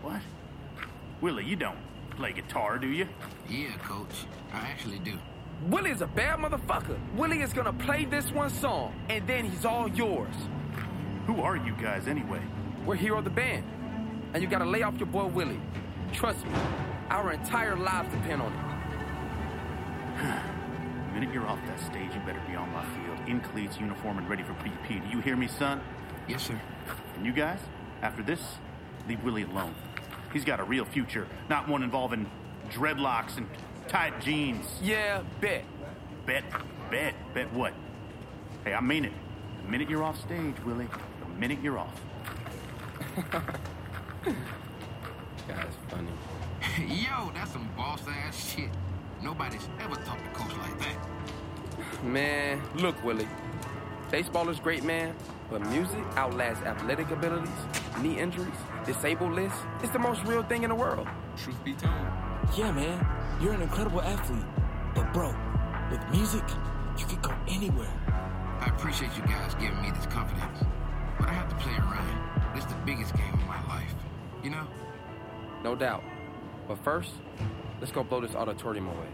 What? 0.01 0.22
Willie, 1.22 1.46
you 1.46 1.56
don't 1.56 1.78
play 2.12 2.34
guitar, 2.34 2.78
do 2.78 2.88
you? 2.88 3.08
Yeah, 3.50 3.75
coach. 3.84 4.25
I 4.54 4.60
actually 4.60 5.00
do. 5.00 5.18
Willie 5.68 5.92
is 5.92 6.01
a 6.01 6.08
bad 6.08 6.40
motherfucker. 6.40 6.98
Willie 7.16 7.42
is 7.42 7.54
gonna 7.54 7.74
play 7.74 8.06
this 8.06 8.32
one 8.32 8.50
song, 8.50 8.94
and 9.10 9.25
then 9.28 9.46
he's 9.46 9.66
all 9.66 9.88
yours. 9.88 10.36
Who 11.28 11.42
are 11.42 11.56
you 11.56 11.74
guys 11.82 12.08
anyway? 12.08 12.42
We're 12.86 12.96
Hero 12.96 13.20
of 13.20 13.24
the 13.24 13.30
Band. 13.30 13.63
And 14.34 14.42
you 14.42 14.50
gotta 14.50 14.66
lay 14.66 14.82
off 14.82 14.98
your 14.98 15.08
boy 15.08 15.25
Willie. 15.25 15.60
Trust 16.13 16.46
me, 16.46 16.51
our 17.10 17.32
entire 17.32 17.75
lives 17.75 18.12
depend 18.12 18.42
on 18.42 18.51
it. 18.51 20.42
The 21.22 21.28
minute 21.28 21.40
you're 21.40 21.48
off 21.48 21.60
that 21.68 21.80
stage, 21.80 22.10
you 22.16 22.20
better 22.22 22.42
be 22.48 22.56
on 22.56 22.68
my 22.72 22.84
field, 22.84 23.20
in 23.28 23.40
cleats, 23.42 23.80
uniform, 23.80 24.18
and 24.18 24.28
ready 24.28 24.42
for 24.42 24.54
BP. 24.54 25.04
Do 25.04 25.10
you 25.10 25.22
hear 25.22 25.36
me, 25.36 25.48
son? 25.48 25.80
Yes, 26.28 26.42
sir. 26.48 26.60
And 27.16 27.24
you 27.24 27.32
guys, 27.32 27.60
after 28.01 28.24
this, 28.24 28.40
leave 29.08 29.24
Willie 29.24 29.44
alone. 29.44 29.75
He's 30.34 30.44
got 30.44 30.60
a 30.60 30.63
real 30.63 30.84
future, 30.84 31.28
not 31.48 31.68
one 31.68 31.84
involving 31.84 32.28
dreadlocks 32.72 33.38
and 33.38 33.48
tight 33.88 34.20
jeans. 34.20 34.66
Yeah, 34.82 35.22
bet. 35.40 35.63
Bet, 36.25 36.44
bet, 36.90 37.13
bet 37.36 37.54
what? 37.54 37.74
Hey, 38.63 38.74
I 38.74 38.82
mean 38.82 39.06
it. 39.06 39.13
The 39.63 39.70
minute 39.70 39.92
you're 39.92 40.04
off 40.04 40.20
stage, 40.22 40.56
Willie, 40.66 40.88
the 41.20 41.40
minute 41.40 41.60
you're 41.62 41.78
off. 41.78 42.01
Guy's 45.48 45.68
funny. 45.88 46.10
Yo, 46.88 47.32
that's 47.36 47.51
some 47.51 47.70
boss 47.78 48.01
ass 48.08 48.54
shit. 48.56 48.70
Nobody's 49.24 49.70
ever 49.80 49.96
talked 49.96 50.24
to 50.24 50.32
coach 50.32 50.58
like 50.58 50.80
that. 50.80 52.04
Man, 52.04 52.62
look, 52.75 53.01
Willie. 53.04 53.28
Baseball 54.10 54.50
is 54.50 54.60
great, 54.60 54.84
man, 54.84 55.16
but 55.50 55.62
music 55.68 56.04
outlasts 56.16 56.63
athletic 56.63 57.12
abilities, 57.12 57.50
knee 58.01 58.20
injuries, 58.20 58.50
disabled 58.86 59.34
lists. 59.34 59.60
It's 59.84 59.94
the 59.94 60.00
most 60.00 60.24
real 60.25 60.44
thing 60.44 60.63
in 60.63 60.70
the 60.70 60.75
world. 60.75 61.08
Truth 61.38 61.63
be 61.63 61.74
told. 61.74 61.94
Yeah, 62.58 62.72
man. 62.72 63.06
You're 63.40 63.54
an 63.54 63.62
incredible 63.62 64.01
athlete. 64.01 64.44
But, 64.96 65.13
bro, 65.13 65.34
with 65.90 66.01
music, 66.12 66.44
you 66.98 67.06
can 67.06 67.22
go 67.22 67.34
anywhere. 67.48 67.94
I 68.60 68.68
appreciate 68.68 69.16
you 69.16 69.24
guys 69.24 69.56
giving 69.56 69.82
me 69.82 69.92
this 69.92 70.08
confidence. 70.08 70.60
But 71.20 71.30
I 71.30 71.34
have 71.34 71.50
to 71.50 71.56
play 71.56 71.74
around. 71.74 72.56
This 72.56 72.66
is 72.66 72.72
the 72.72 72.80
biggest 72.86 73.16
game 73.16 73.34
of 73.34 73.46
my 73.48 73.66
life. 73.68 73.94
You 74.44 74.50
know? 74.50 74.68
No 75.63 75.75
doubt. 75.75 76.04
But 76.68 76.84
first, 76.84 77.12
let's 77.81 77.91
go 77.91 78.03
blow 78.03 78.21
this 78.21 78.35
auditorium 78.35 78.88
away. 78.88 79.07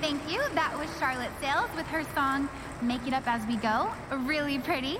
Thank 0.00 0.30
you. 0.30 0.40
That 0.54 0.76
was 0.78 0.88
Charlotte 0.98 1.30
Sales 1.40 1.68
with 1.76 1.86
her 1.88 2.02
song 2.14 2.48
Make 2.80 3.06
It 3.06 3.12
Up 3.12 3.26
As 3.26 3.46
We 3.46 3.56
Go. 3.56 3.90
Really 4.10 4.58
pretty. 4.58 4.98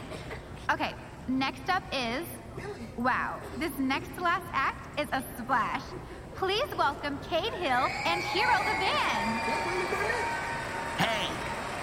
Okay, 0.70 0.94
next 1.28 1.68
up 1.70 1.82
is. 1.92 2.26
Wow, 2.96 3.40
this 3.58 3.72
next 3.78 4.14
to 4.16 4.22
last 4.22 4.46
act 4.52 5.00
is 5.00 5.08
a 5.12 5.22
splash. 5.38 5.82
Please 6.34 6.66
welcome 6.76 7.18
Cade 7.28 7.54
Hill 7.54 7.88
and 8.04 8.22
Hero 8.22 8.58
the 8.58 8.76
Band. 8.78 9.40
Hey, 10.98 11.28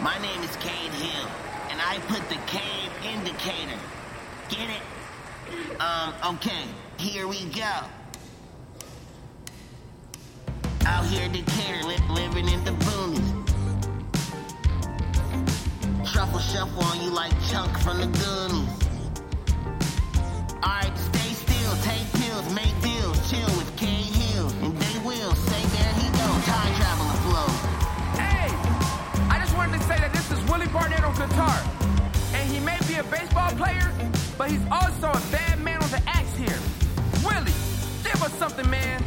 my 0.04 0.18
name 0.22 0.42
is 0.44 0.56
Cade 0.58 0.92
Hill, 0.92 1.28
and 1.70 1.80
I 1.82 1.98
put 2.08 2.28
the 2.30 2.38
cave 2.46 2.92
indicator. 3.04 3.80
Get 4.50 4.70
it? 4.70 5.80
Um, 5.80 6.36
okay, 6.36 6.66
here 6.98 7.28
we 7.28 7.46
go. 7.46 7.70
Out 10.86 11.06
here 11.06 11.24
in 11.24 11.32
Decatur, 11.32 11.88
li- 11.88 11.98
living 12.10 12.50
in 12.50 12.64
the 12.66 12.72
boonies. 12.72 13.32
Truffle 16.12 16.40
shuffle 16.40 16.84
on 16.84 17.02
you 17.02 17.10
like 17.10 17.32
Chunk 17.50 17.78
from 17.80 18.00
the 18.00 18.08
Goonies. 18.08 18.70
Alright, 20.62 20.98
stay 20.98 21.34
still, 21.34 21.74
take 21.84 22.12
pills, 22.20 22.54
make 22.54 22.76
deals, 22.82 23.18
chill 23.32 23.48
with 23.58 23.72
K 23.78 23.86
Hill, 23.86 24.50
and 24.62 24.78
they 24.78 25.00
will 25.06 25.34
say 25.34 25.62
there 25.78 25.94
he 25.94 26.08
goes, 26.10 26.46
time 26.46 26.76
traveling 26.76 27.20
flow. 27.24 27.48
Hey! 28.20 28.52
I 29.30 29.40
just 29.40 29.56
wanted 29.56 29.80
to 29.80 29.84
say 29.88 29.98
that 30.00 30.12
this 30.12 30.32
is 30.32 30.44
Willie 30.52 30.68
Barnett 30.68 31.04
on 31.06 31.16
guitar. 31.16 31.64
And 32.34 32.52
he 32.52 32.60
may 32.60 32.78
be 32.88 32.96
a 32.96 33.04
baseball 33.04 33.52
player, 33.52 33.90
but 34.38 34.52
he's 34.52 34.66
also 34.70 35.08
a 35.08 35.22
bad 35.32 35.62
man 35.62 35.82
on 35.82 35.90
the 35.92 36.02
axe 36.08 36.36
here. 36.36 36.60
Willie, 37.24 37.54
give 38.04 38.22
us 38.22 38.34
something, 38.34 38.70
man. 38.70 39.02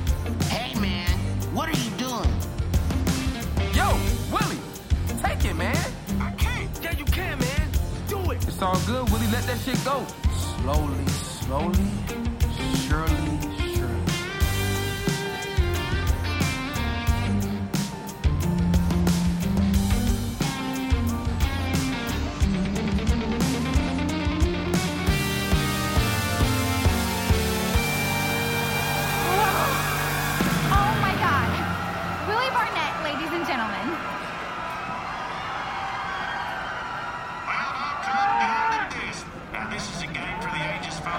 What 1.57 1.71
are 1.71 1.81
you 1.85 1.91
doing? 1.97 2.33
Yo, 3.73 3.89
Willie, 4.31 4.61
take 5.23 5.43
it, 5.47 5.57
man. 5.57 5.75
I 6.21 6.31
can't. 6.33 6.69
Yeah, 6.83 6.93
you 6.93 7.07
can, 7.07 7.39
man. 7.39 7.71
Do 8.09 8.31
it. 8.33 8.47
It's 8.47 8.61
all 8.61 8.79
good, 8.81 9.09
Willie. 9.09 9.27
Let 9.29 9.45
that 9.45 9.59
shit 9.61 9.83
go. 9.83 10.05
Slowly, 10.61 11.07
slowly, 11.07 11.91
surely, 12.87 13.56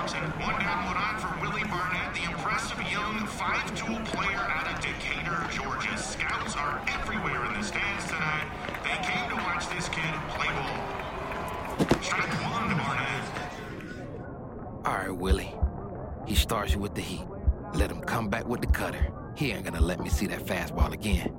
folks, 0.07 0.19
and 0.21 0.33
one 0.41 0.59
down, 0.59 0.85
one 0.85 0.97
on 0.97 1.19
for 1.19 1.41
Willie 1.41 1.63
Barnett, 1.65 2.13
the 2.13 2.23
impressive 2.23 2.79
young 2.91 3.25
five-tool 3.27 3.99
player 4.05 4.37
out 4.37 4.67
of 4.67 4.79
Decatur, 4.81 5.37
Georgia. 5.51 5.97
Scouts 5.97 6.55
are 6.55 6.81
everywhere 6.87 7.45
in 7.45 7.53
the 7.53 7.63
stands 7.63 8.05
tonight. 8.05 8.47
They 8.83 8.97
came 9.05 9.29
to 9.29 9.35
watch 9.35 9.67
this 9.69 9.89
kid 9.89 10.13
play 10.29 10.47
ball. 10.47 12.01
Strike 12.01 12.31
one 12.43 12.69
to 12.69 12.75
Barnett. 12.75 13.23
All 14.85 14.93
right, 14.93 15.15
Willie. 15.15 15.53
He 16.25 16.35
starts 16.35 16.73
you 16.73 16.79
with 16.79 16.95
the 16.95 17.01
heat. 17.01 17.25
Let 17.73 17.91
him 17.91 18.01
come 18.01 18.29
back 18.29 18.47
with 18.47 18.61
the 18.61 18.67
cutter. 18.67 19.11
He 19.35 19.51
ain't 19.51 19.65
gonna 19.65 19.81
let 19.81 19.99
me 19.99 20.09
see 20.09 20.27
that 20.27 20.45
fastball 20.45 20.93
again. 20.93 21.35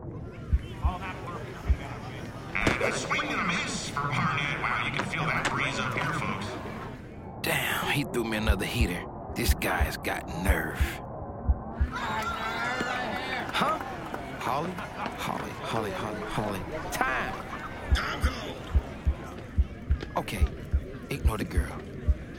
And 2.54 2.83
a 2.83 2.92
swing 2.92 3.28
and 3.28 3.40
a 3.40 3.44
miss 3.44 3.88
for 3.88 4.00
Barnett. 4.00 4.61
Wow, 4.61 4.83
you 4.85 4.92
can 4.92 5.04
feel 5.07 5.24
that 5.24 5.48
breeze 5.50 5.78
up 5.78 5.94
here, 5.94 6.12
folks. 6.14 6.38
Damn, 7.48 7.90
he 7.92 8.04
threw 8.04 8.24
me 8.24 8.37
another 8.37 8.66
heater. 8.66 9.02
This 9.34 9.54
guy's 9.54 9.96
got 9.96 10.28
nerve. 10.44 10.78
Huh? 11.90 13.78
Holly? 14.38 14.70
Holly, 15.16 15.50
Holly, 15.62 15.90
Holly, 15.92 16.20
Holly. 16.28 16.61
Time! 16.92 17.32
Time 17.94 18.20
called. 18.20 18.56
Okay, 20.18 20.44
ignore 21.08 21.38
the 21.38 21.44
girl. 21.44 21.72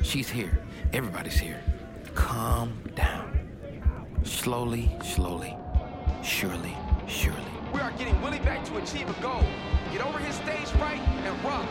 She's 0.03 0.29
here. 0.29 0.59
Everybody's 0.93 1.39
here. 1.39 1.59
Calm 2.13 2.79
down. 2.93 3.49
Slowly, 4.21 4.95
slowly. 5.03 5.57
Surely, 6.21 6.77
surely. 7.07 7.41
We 7.73 7.79
are 7.79 7.91
getting 7.93 8.21
Willie 8.21 8.37
back 8.37 8.63
to 8.65 8.77
achieve 8.77 9.09
a 9.09 9.21
goal. 9.23 9.43
Get 9.91 10.05
over 10.05 10.19
his 10.19 10.35
stage 10.35 10.69
fright 10.77 11.01
and 11.01 11.43
rock. 11.43 11.65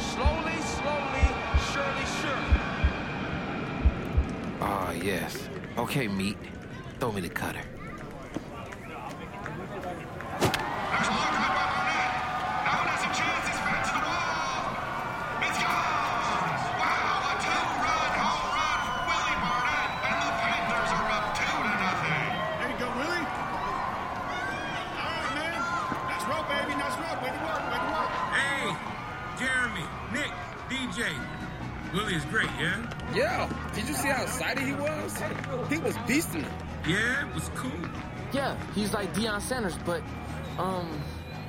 Slowly, 0.00 0.58
slowly, 0.62 1.26
surely, 1.70 2.06
surely. 2.20 2.79
Ah, 4.60 4.92
yes. 4.92 5.48
Okay, 5.78 6.06
meat. 6.06 6.36
Throw 6.98 7.12
me 7.12 7.22
the 7.22 7.28
cutter. 7.28 7.62
Jeremy, 29.40 29.84
Nick, 30.12 30.30
DJ. 30.68 31.39
Willie 31.92 32.14
is 32.14 32.24
great, 32.26 32.48
yeah? 32.60 32.86
Yeah. 33.14 33.70
Did 33.74 33.88
you 33.88 33.94
see 33.94 34.08
how 34.08 34.22
excited 34.22 34.62
he 34.62 34.72
was? 34.72 35.20
He 35.68 35.78
was 35.78 35.96
beasting 36.06 36.44
it. 36.44 36.52
Yeah, 36.88 37.28
it 37.28 37.34
was 37.34 37.50
cool. 37.56 37.72
Yeah, 38.32 38.56
he's 38.74 38.94
like 38.94 39.12
Deion 39.12 39.40
Sanders, 39.40 39.76
but, 39.84 40.02
um, 40.58 41.02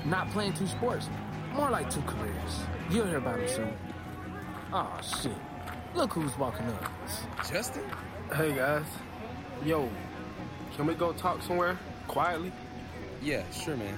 not 0.06 0.30
playing 0.32 0.54
two 0.54 0.66
sports. 0.68 1.10
More 1.54 1.70
like 1.70 1.90
two 1.92 2.02
careers. 2.02 2.60
You'll 2.90 3.06
hear 3.06 3.18
about 3.18 3.40
him 3.40 3.48
soon. 3.48 3.74
Oh, 4.74 5.00
shit. 5.22 5.36
Look 5.94 6.14
who's 6.14 6.36
walking 6.38 6.66
up. 6.68 6.92
Justin? 7.52 7.84
Hey 8.34 8.56
guys. 8.56 8.86
Yo, 9.66 9.90
can 10.76 10.88
we 10.88 10.94
go 10.94 11.12
talk 11.12 11.42
somewhere 11.42 11.78
quietly? 12.08 12.52
Yeah, 13.22 13.44
sure, 13.52 13.76
man. 13.76 13.98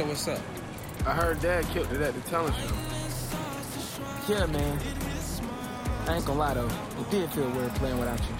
So 0.00 0.06
what's 0.06 0.28
up? 0.28 0.40
I 1.04 1.12
heard 1.12 1.42
Dad 1.42 1.66
killed 1.74 1.92
it 1.92 2.00
at 2.00 2.14
the 2.14 2.22
talent 2.22 2.54
show. 2.56 2.72
Yeah, 4.32 4.46
man. 4.46 4.80
I 6.06 6.14
ain't 6.16 6.24
gonna 6.24 6.38
lie 6.38 6.54
though, 6.54 6.70
it 6.98 7.10
did 7.10 7.30
feel 7.32 7.50
weird 7.50 7.74
playing 7.74 7.98
without 7.98 8.18
you. 8.18 8.34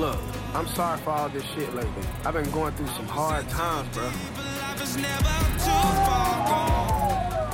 Look, 0.00 0.18
I'm 0.54 0.66
sorry 0.74 0.98
for 0.98 1.10
all 1.10 1.28
this 1.28 1.44
shit 1.54 1.72
lately. 1.72 2.02
I've 2.24 2.34
been 2.34 2.50
going 2.50 2.74
through 2.74 2.88
some 2.88 3.06
hard 3.06 3.48
times, 3.48 3.96
bro. 3.96 4.10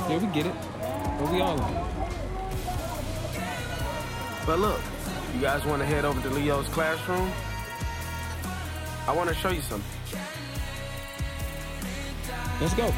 Yeah, 0.09 0.17
we 0.17 0.25
get 0.33 0.47
it. 0.47 0.55
But 1.19 1.31
we 1.31 1.39
all 1.39 1.61
are. 1.61 1.87
But 4.43 4.57
look, 4.57 4.81
you 5.35 5.41
guys 5.41 5.63
want 5.65 5.83
to 5.83 5.85
head 5.85 6.03
over 6.03 6.19
to 6.19 6.29
Leo's 6.31 6.67
classroom? 6.69 7.31
I 9.07 9.13
want 9.13 9.29
to 9.29 9.35
show 9.35 9.51
you 9.51 9.61
something. 9.61 9.89
Let's 12.59 12.73
go. 12.73 12.93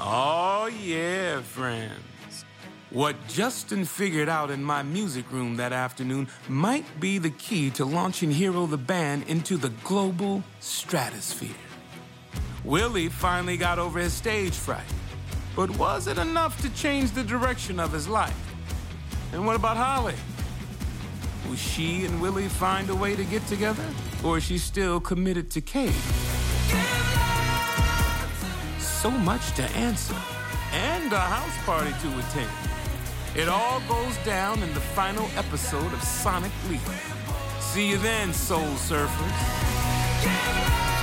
Oh, 0.00 0.66
yeah, 0.82 1.40
friends. 1.42 2.13
What 2.94 3.16
Justin 3.26 3.84
figured 3.84 4.28
out 4.28 4.52
in 4.52 4.62
my 4.62 4.84
music 4.84 5.24
room 5.32 5.56
that 5.56 5.72
afternoon 5.72 6.28
might 6.48 7.00
be 7.00 7.18
the 7.18 7.30
key 7.30 7.70
to 7.70 7.84
launching 7.84 8.30
Hero 8.30 8.66
the 8.66 8.76
Band 8.76 9.24
into 9.26 9.56
the 9.56 9.70
global 9.82 10.44
stratosphere. 10.60 11.56
Willie 12.62 13.08
finally 13.08 13.56
got 13.56 13.80
over 13.80 13.98
his 13.98 14.12
stage 14.12 14.54
fright. 14.54 14.86
But 15.56 15.76
was 15.76 16.06
it 16.06 16.18
enough 16.18 16.62
to 16.62 16.72
change 16.72 17.10
the 17.10 17.24
direction 17.24 17.80
of 17.80 17.92
his 17.92 18.06
life? 18.06 18.54
And 19.32 19.44
what 19.44 19.56
about 19.56 19.76
Holly? 19.76 20.14
Will 21.48 21.56
she 21.56 22.04
and 22.04 22.22
Willie 22.22 22.46
find 22.46 22.88
a 22.90 22.94
way 22.94 23.16
to 23.16 23.24
get 23.24 23.44
together? 23.48 23.84
Or 24.22 24.38
is 24.38 24.44
she 24.44 24.56
still 24.56 25.00
committed 25.00 25.50
to 25.50 25.60
Cade? 25.60 25.90
So 28.78 29.10
much 29.10 29.52
to 29.56 29.64
answer, 29.74 30.14
and 30.72 31.12
a 31.12 31.18
house 31.18 31.64
party 31.66 31.90
to 31.90 32.18
attend. 32.20 32.73
It 33.36 33.48
all 33.48 33.80
goes 33.88 34.16
down 34.18 34.62
in 34.62 34.72
the 34.74 34.80
final 34.80 35.28
episode 35.36 35.92
of 35.92 36.00
Sonic 36.04 36.52
Leap. 36.70 36.80
See 37.58 37.88
you 37.88 37.98
then, 37.98 38.32
Soul 38.32 38.76
Surfers. 38.76 40.93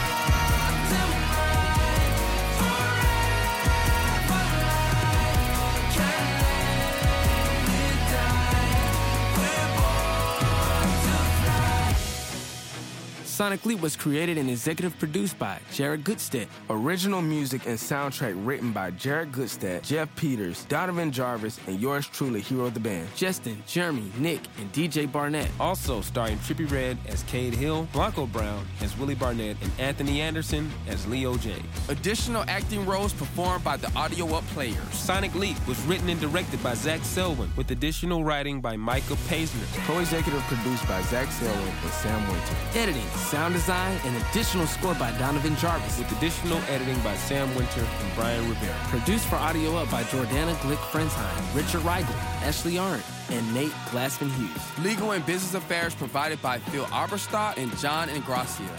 Sonic 13.42 13.66
Leap 13.66 13.82
was 13.82 13.96
created 13.96 14.38
and 14.38 14.52
executive 14.52 14.96
produced 15.00 15.40
by 15.40 15.58
Jared 15.74 16.04
Gutstadt. 16.04 16.46
Original 16.70 17.24
music 17.24 17.66
and 17.66 17.76
soundtrack 17.76 18.36
written 18.46 18.72
by 18.72 18.92
Jared 18.92 19.32
Gutstadt, 19.32 19.82
Jeff 19.82 20.16
Peters, 20.16 20.64
Donovan 20.66 21.12
Jarvis, 21.12 21.60
and 21.66 21.82
yours 21.82 22.06
truly, 22.06 22.42
Hero 22.42 22.66
of 22.66 22.76
the 22.76 22.80
Band. 22.80 23.08
Justin, 23.16 23.64
Jeremy, 23.66 24.12
Nick, 24.20 24.42
and 24.60 24.72
DJ 24.74 25.12
Barnett. 25.12 25.50
Also 25.60 26.02
starring 26.02 26.38
Trippie 26.38 26.70
Redd 26.70 27.00
as 27.08 27.24
Cade 27.24 27.56
Hill, 27.56 27.88
Blanco 27.94 28.28
Brown 28.28 28.64
as 28.80 28.96
Willie 28.96 29.16
Barnett, 29.16 29.58
and 29.64 29.72
Anthony 29.80 30.22
Anderson 30.22 30.72
as 30.88 31.08
Leo 31.08 31.36
James. 31.38 31.66
Additional 31.90 32.44
acting 32.48 32.86
roles 32.86 33.12
performed 33.12 33.64
by 33.64 33.76
the 33.76 33.92
Audio 33.96 34.36
Up 34.36 34.46
Players. 34.50 34.78
Sonic 34.92 35.34
Leap 35.34 35.58
was 35.68 35.82
written 35.86 36.10
and 36.10 36.22
directed 36.22 36.62
by 36.62 36.76
Zach 36.76 37.04
Selwyn, 37.04 37.52
with 37.58 37.72
additional 37.72 38.24
writing 38.24 38.62
by 38.62 38.78
Micah 38.78 39.18
Paisner. 39.28 39.66
Co-executive 39.88 40.42
produced 40.42 40.88
by 40.88 41.02
Zach 41.02 41.32
Selwyn 41.32 41.74
and 41.82 41.92
Sam 41.92 42.32
Winter. 42.32 42.56
Editing, 42.76 43.08
sound 43.32 43.54
design, 43.54 43.98
and 44.04 44.14
additional 44.26 44.68
score 44.68 44.94
by 44.96 45.10
Donovan 45.18 45.56
Jarvis, 45.56 45.98
with 45.98 46.12
additional 46.18 46.58
editing 46.68 47.00
by 47.00 47.16
Sam 47.16 47.48
Winter 47.56 47.80
and 47.80 48.14
Brian 48.14 48.48
Rivera. 48.50 48.76
Produced 48.90 49.26
for 49.26 49.38
Audio 49.38 49.78
Up 49.78 49.90
by 49.90 50.04
Jordana 50.04 50.54
Glick 50.56 50.84
Frensheim, 50.92 51.56
Richard 51.56 51.82
Reigel, 51.84 52.14
Ashley 52.44 52.78
Arndt, 52.78 53.06
and 53.30 53.54
Nate 53.54 53.72
Glassman 53.90 54.30
Hughes. 54.36 54.84
Legal 54.84 55.12
and 55.12 55.26
business 55.26 55.54
affairs 55.54 55.96
provided 55.96 56.42
by 56.42 56.60
Phil 56.60 56.84
Arberstadt 56.88 57.56
and 57.56 57.76
John 57.78 58.10
Ingracia. 58.10 58.70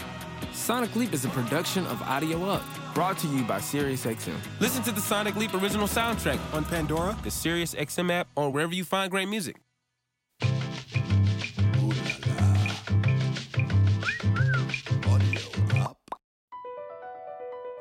Sonic 0.53 0.95
Leap 0.95 1.13
is 1.13 1.25
a 1.25 1.29
production 1.29 1.87
of 1.87 1.99
Audio 2.03 2.45
Up. 2.45 2.63
Brought 2.93 3.17
to 3.19 3.27
you 3.27 3.43
by 3.45 3.57
SiriusXM. 3.57 4.35
Listen 4.59 4.83
to 4.83 4.91
the 4.91 5.01
Sonic 5.01 5.35
Leap 5.35 5.55
original 5.55 5.87
soundtrack 5.87 6.39
on 6.53 6.63
Pandora, 6.63 7.17
the 7.23 7.29
SiriusXM 7.29 8.11
app, 8.11 8.27
or 8.35 8.51
wherever 8.51 8.75
you 8.75 8.83
find 8.83 9.09
great 9.09 9.27
music. 9.27 9.62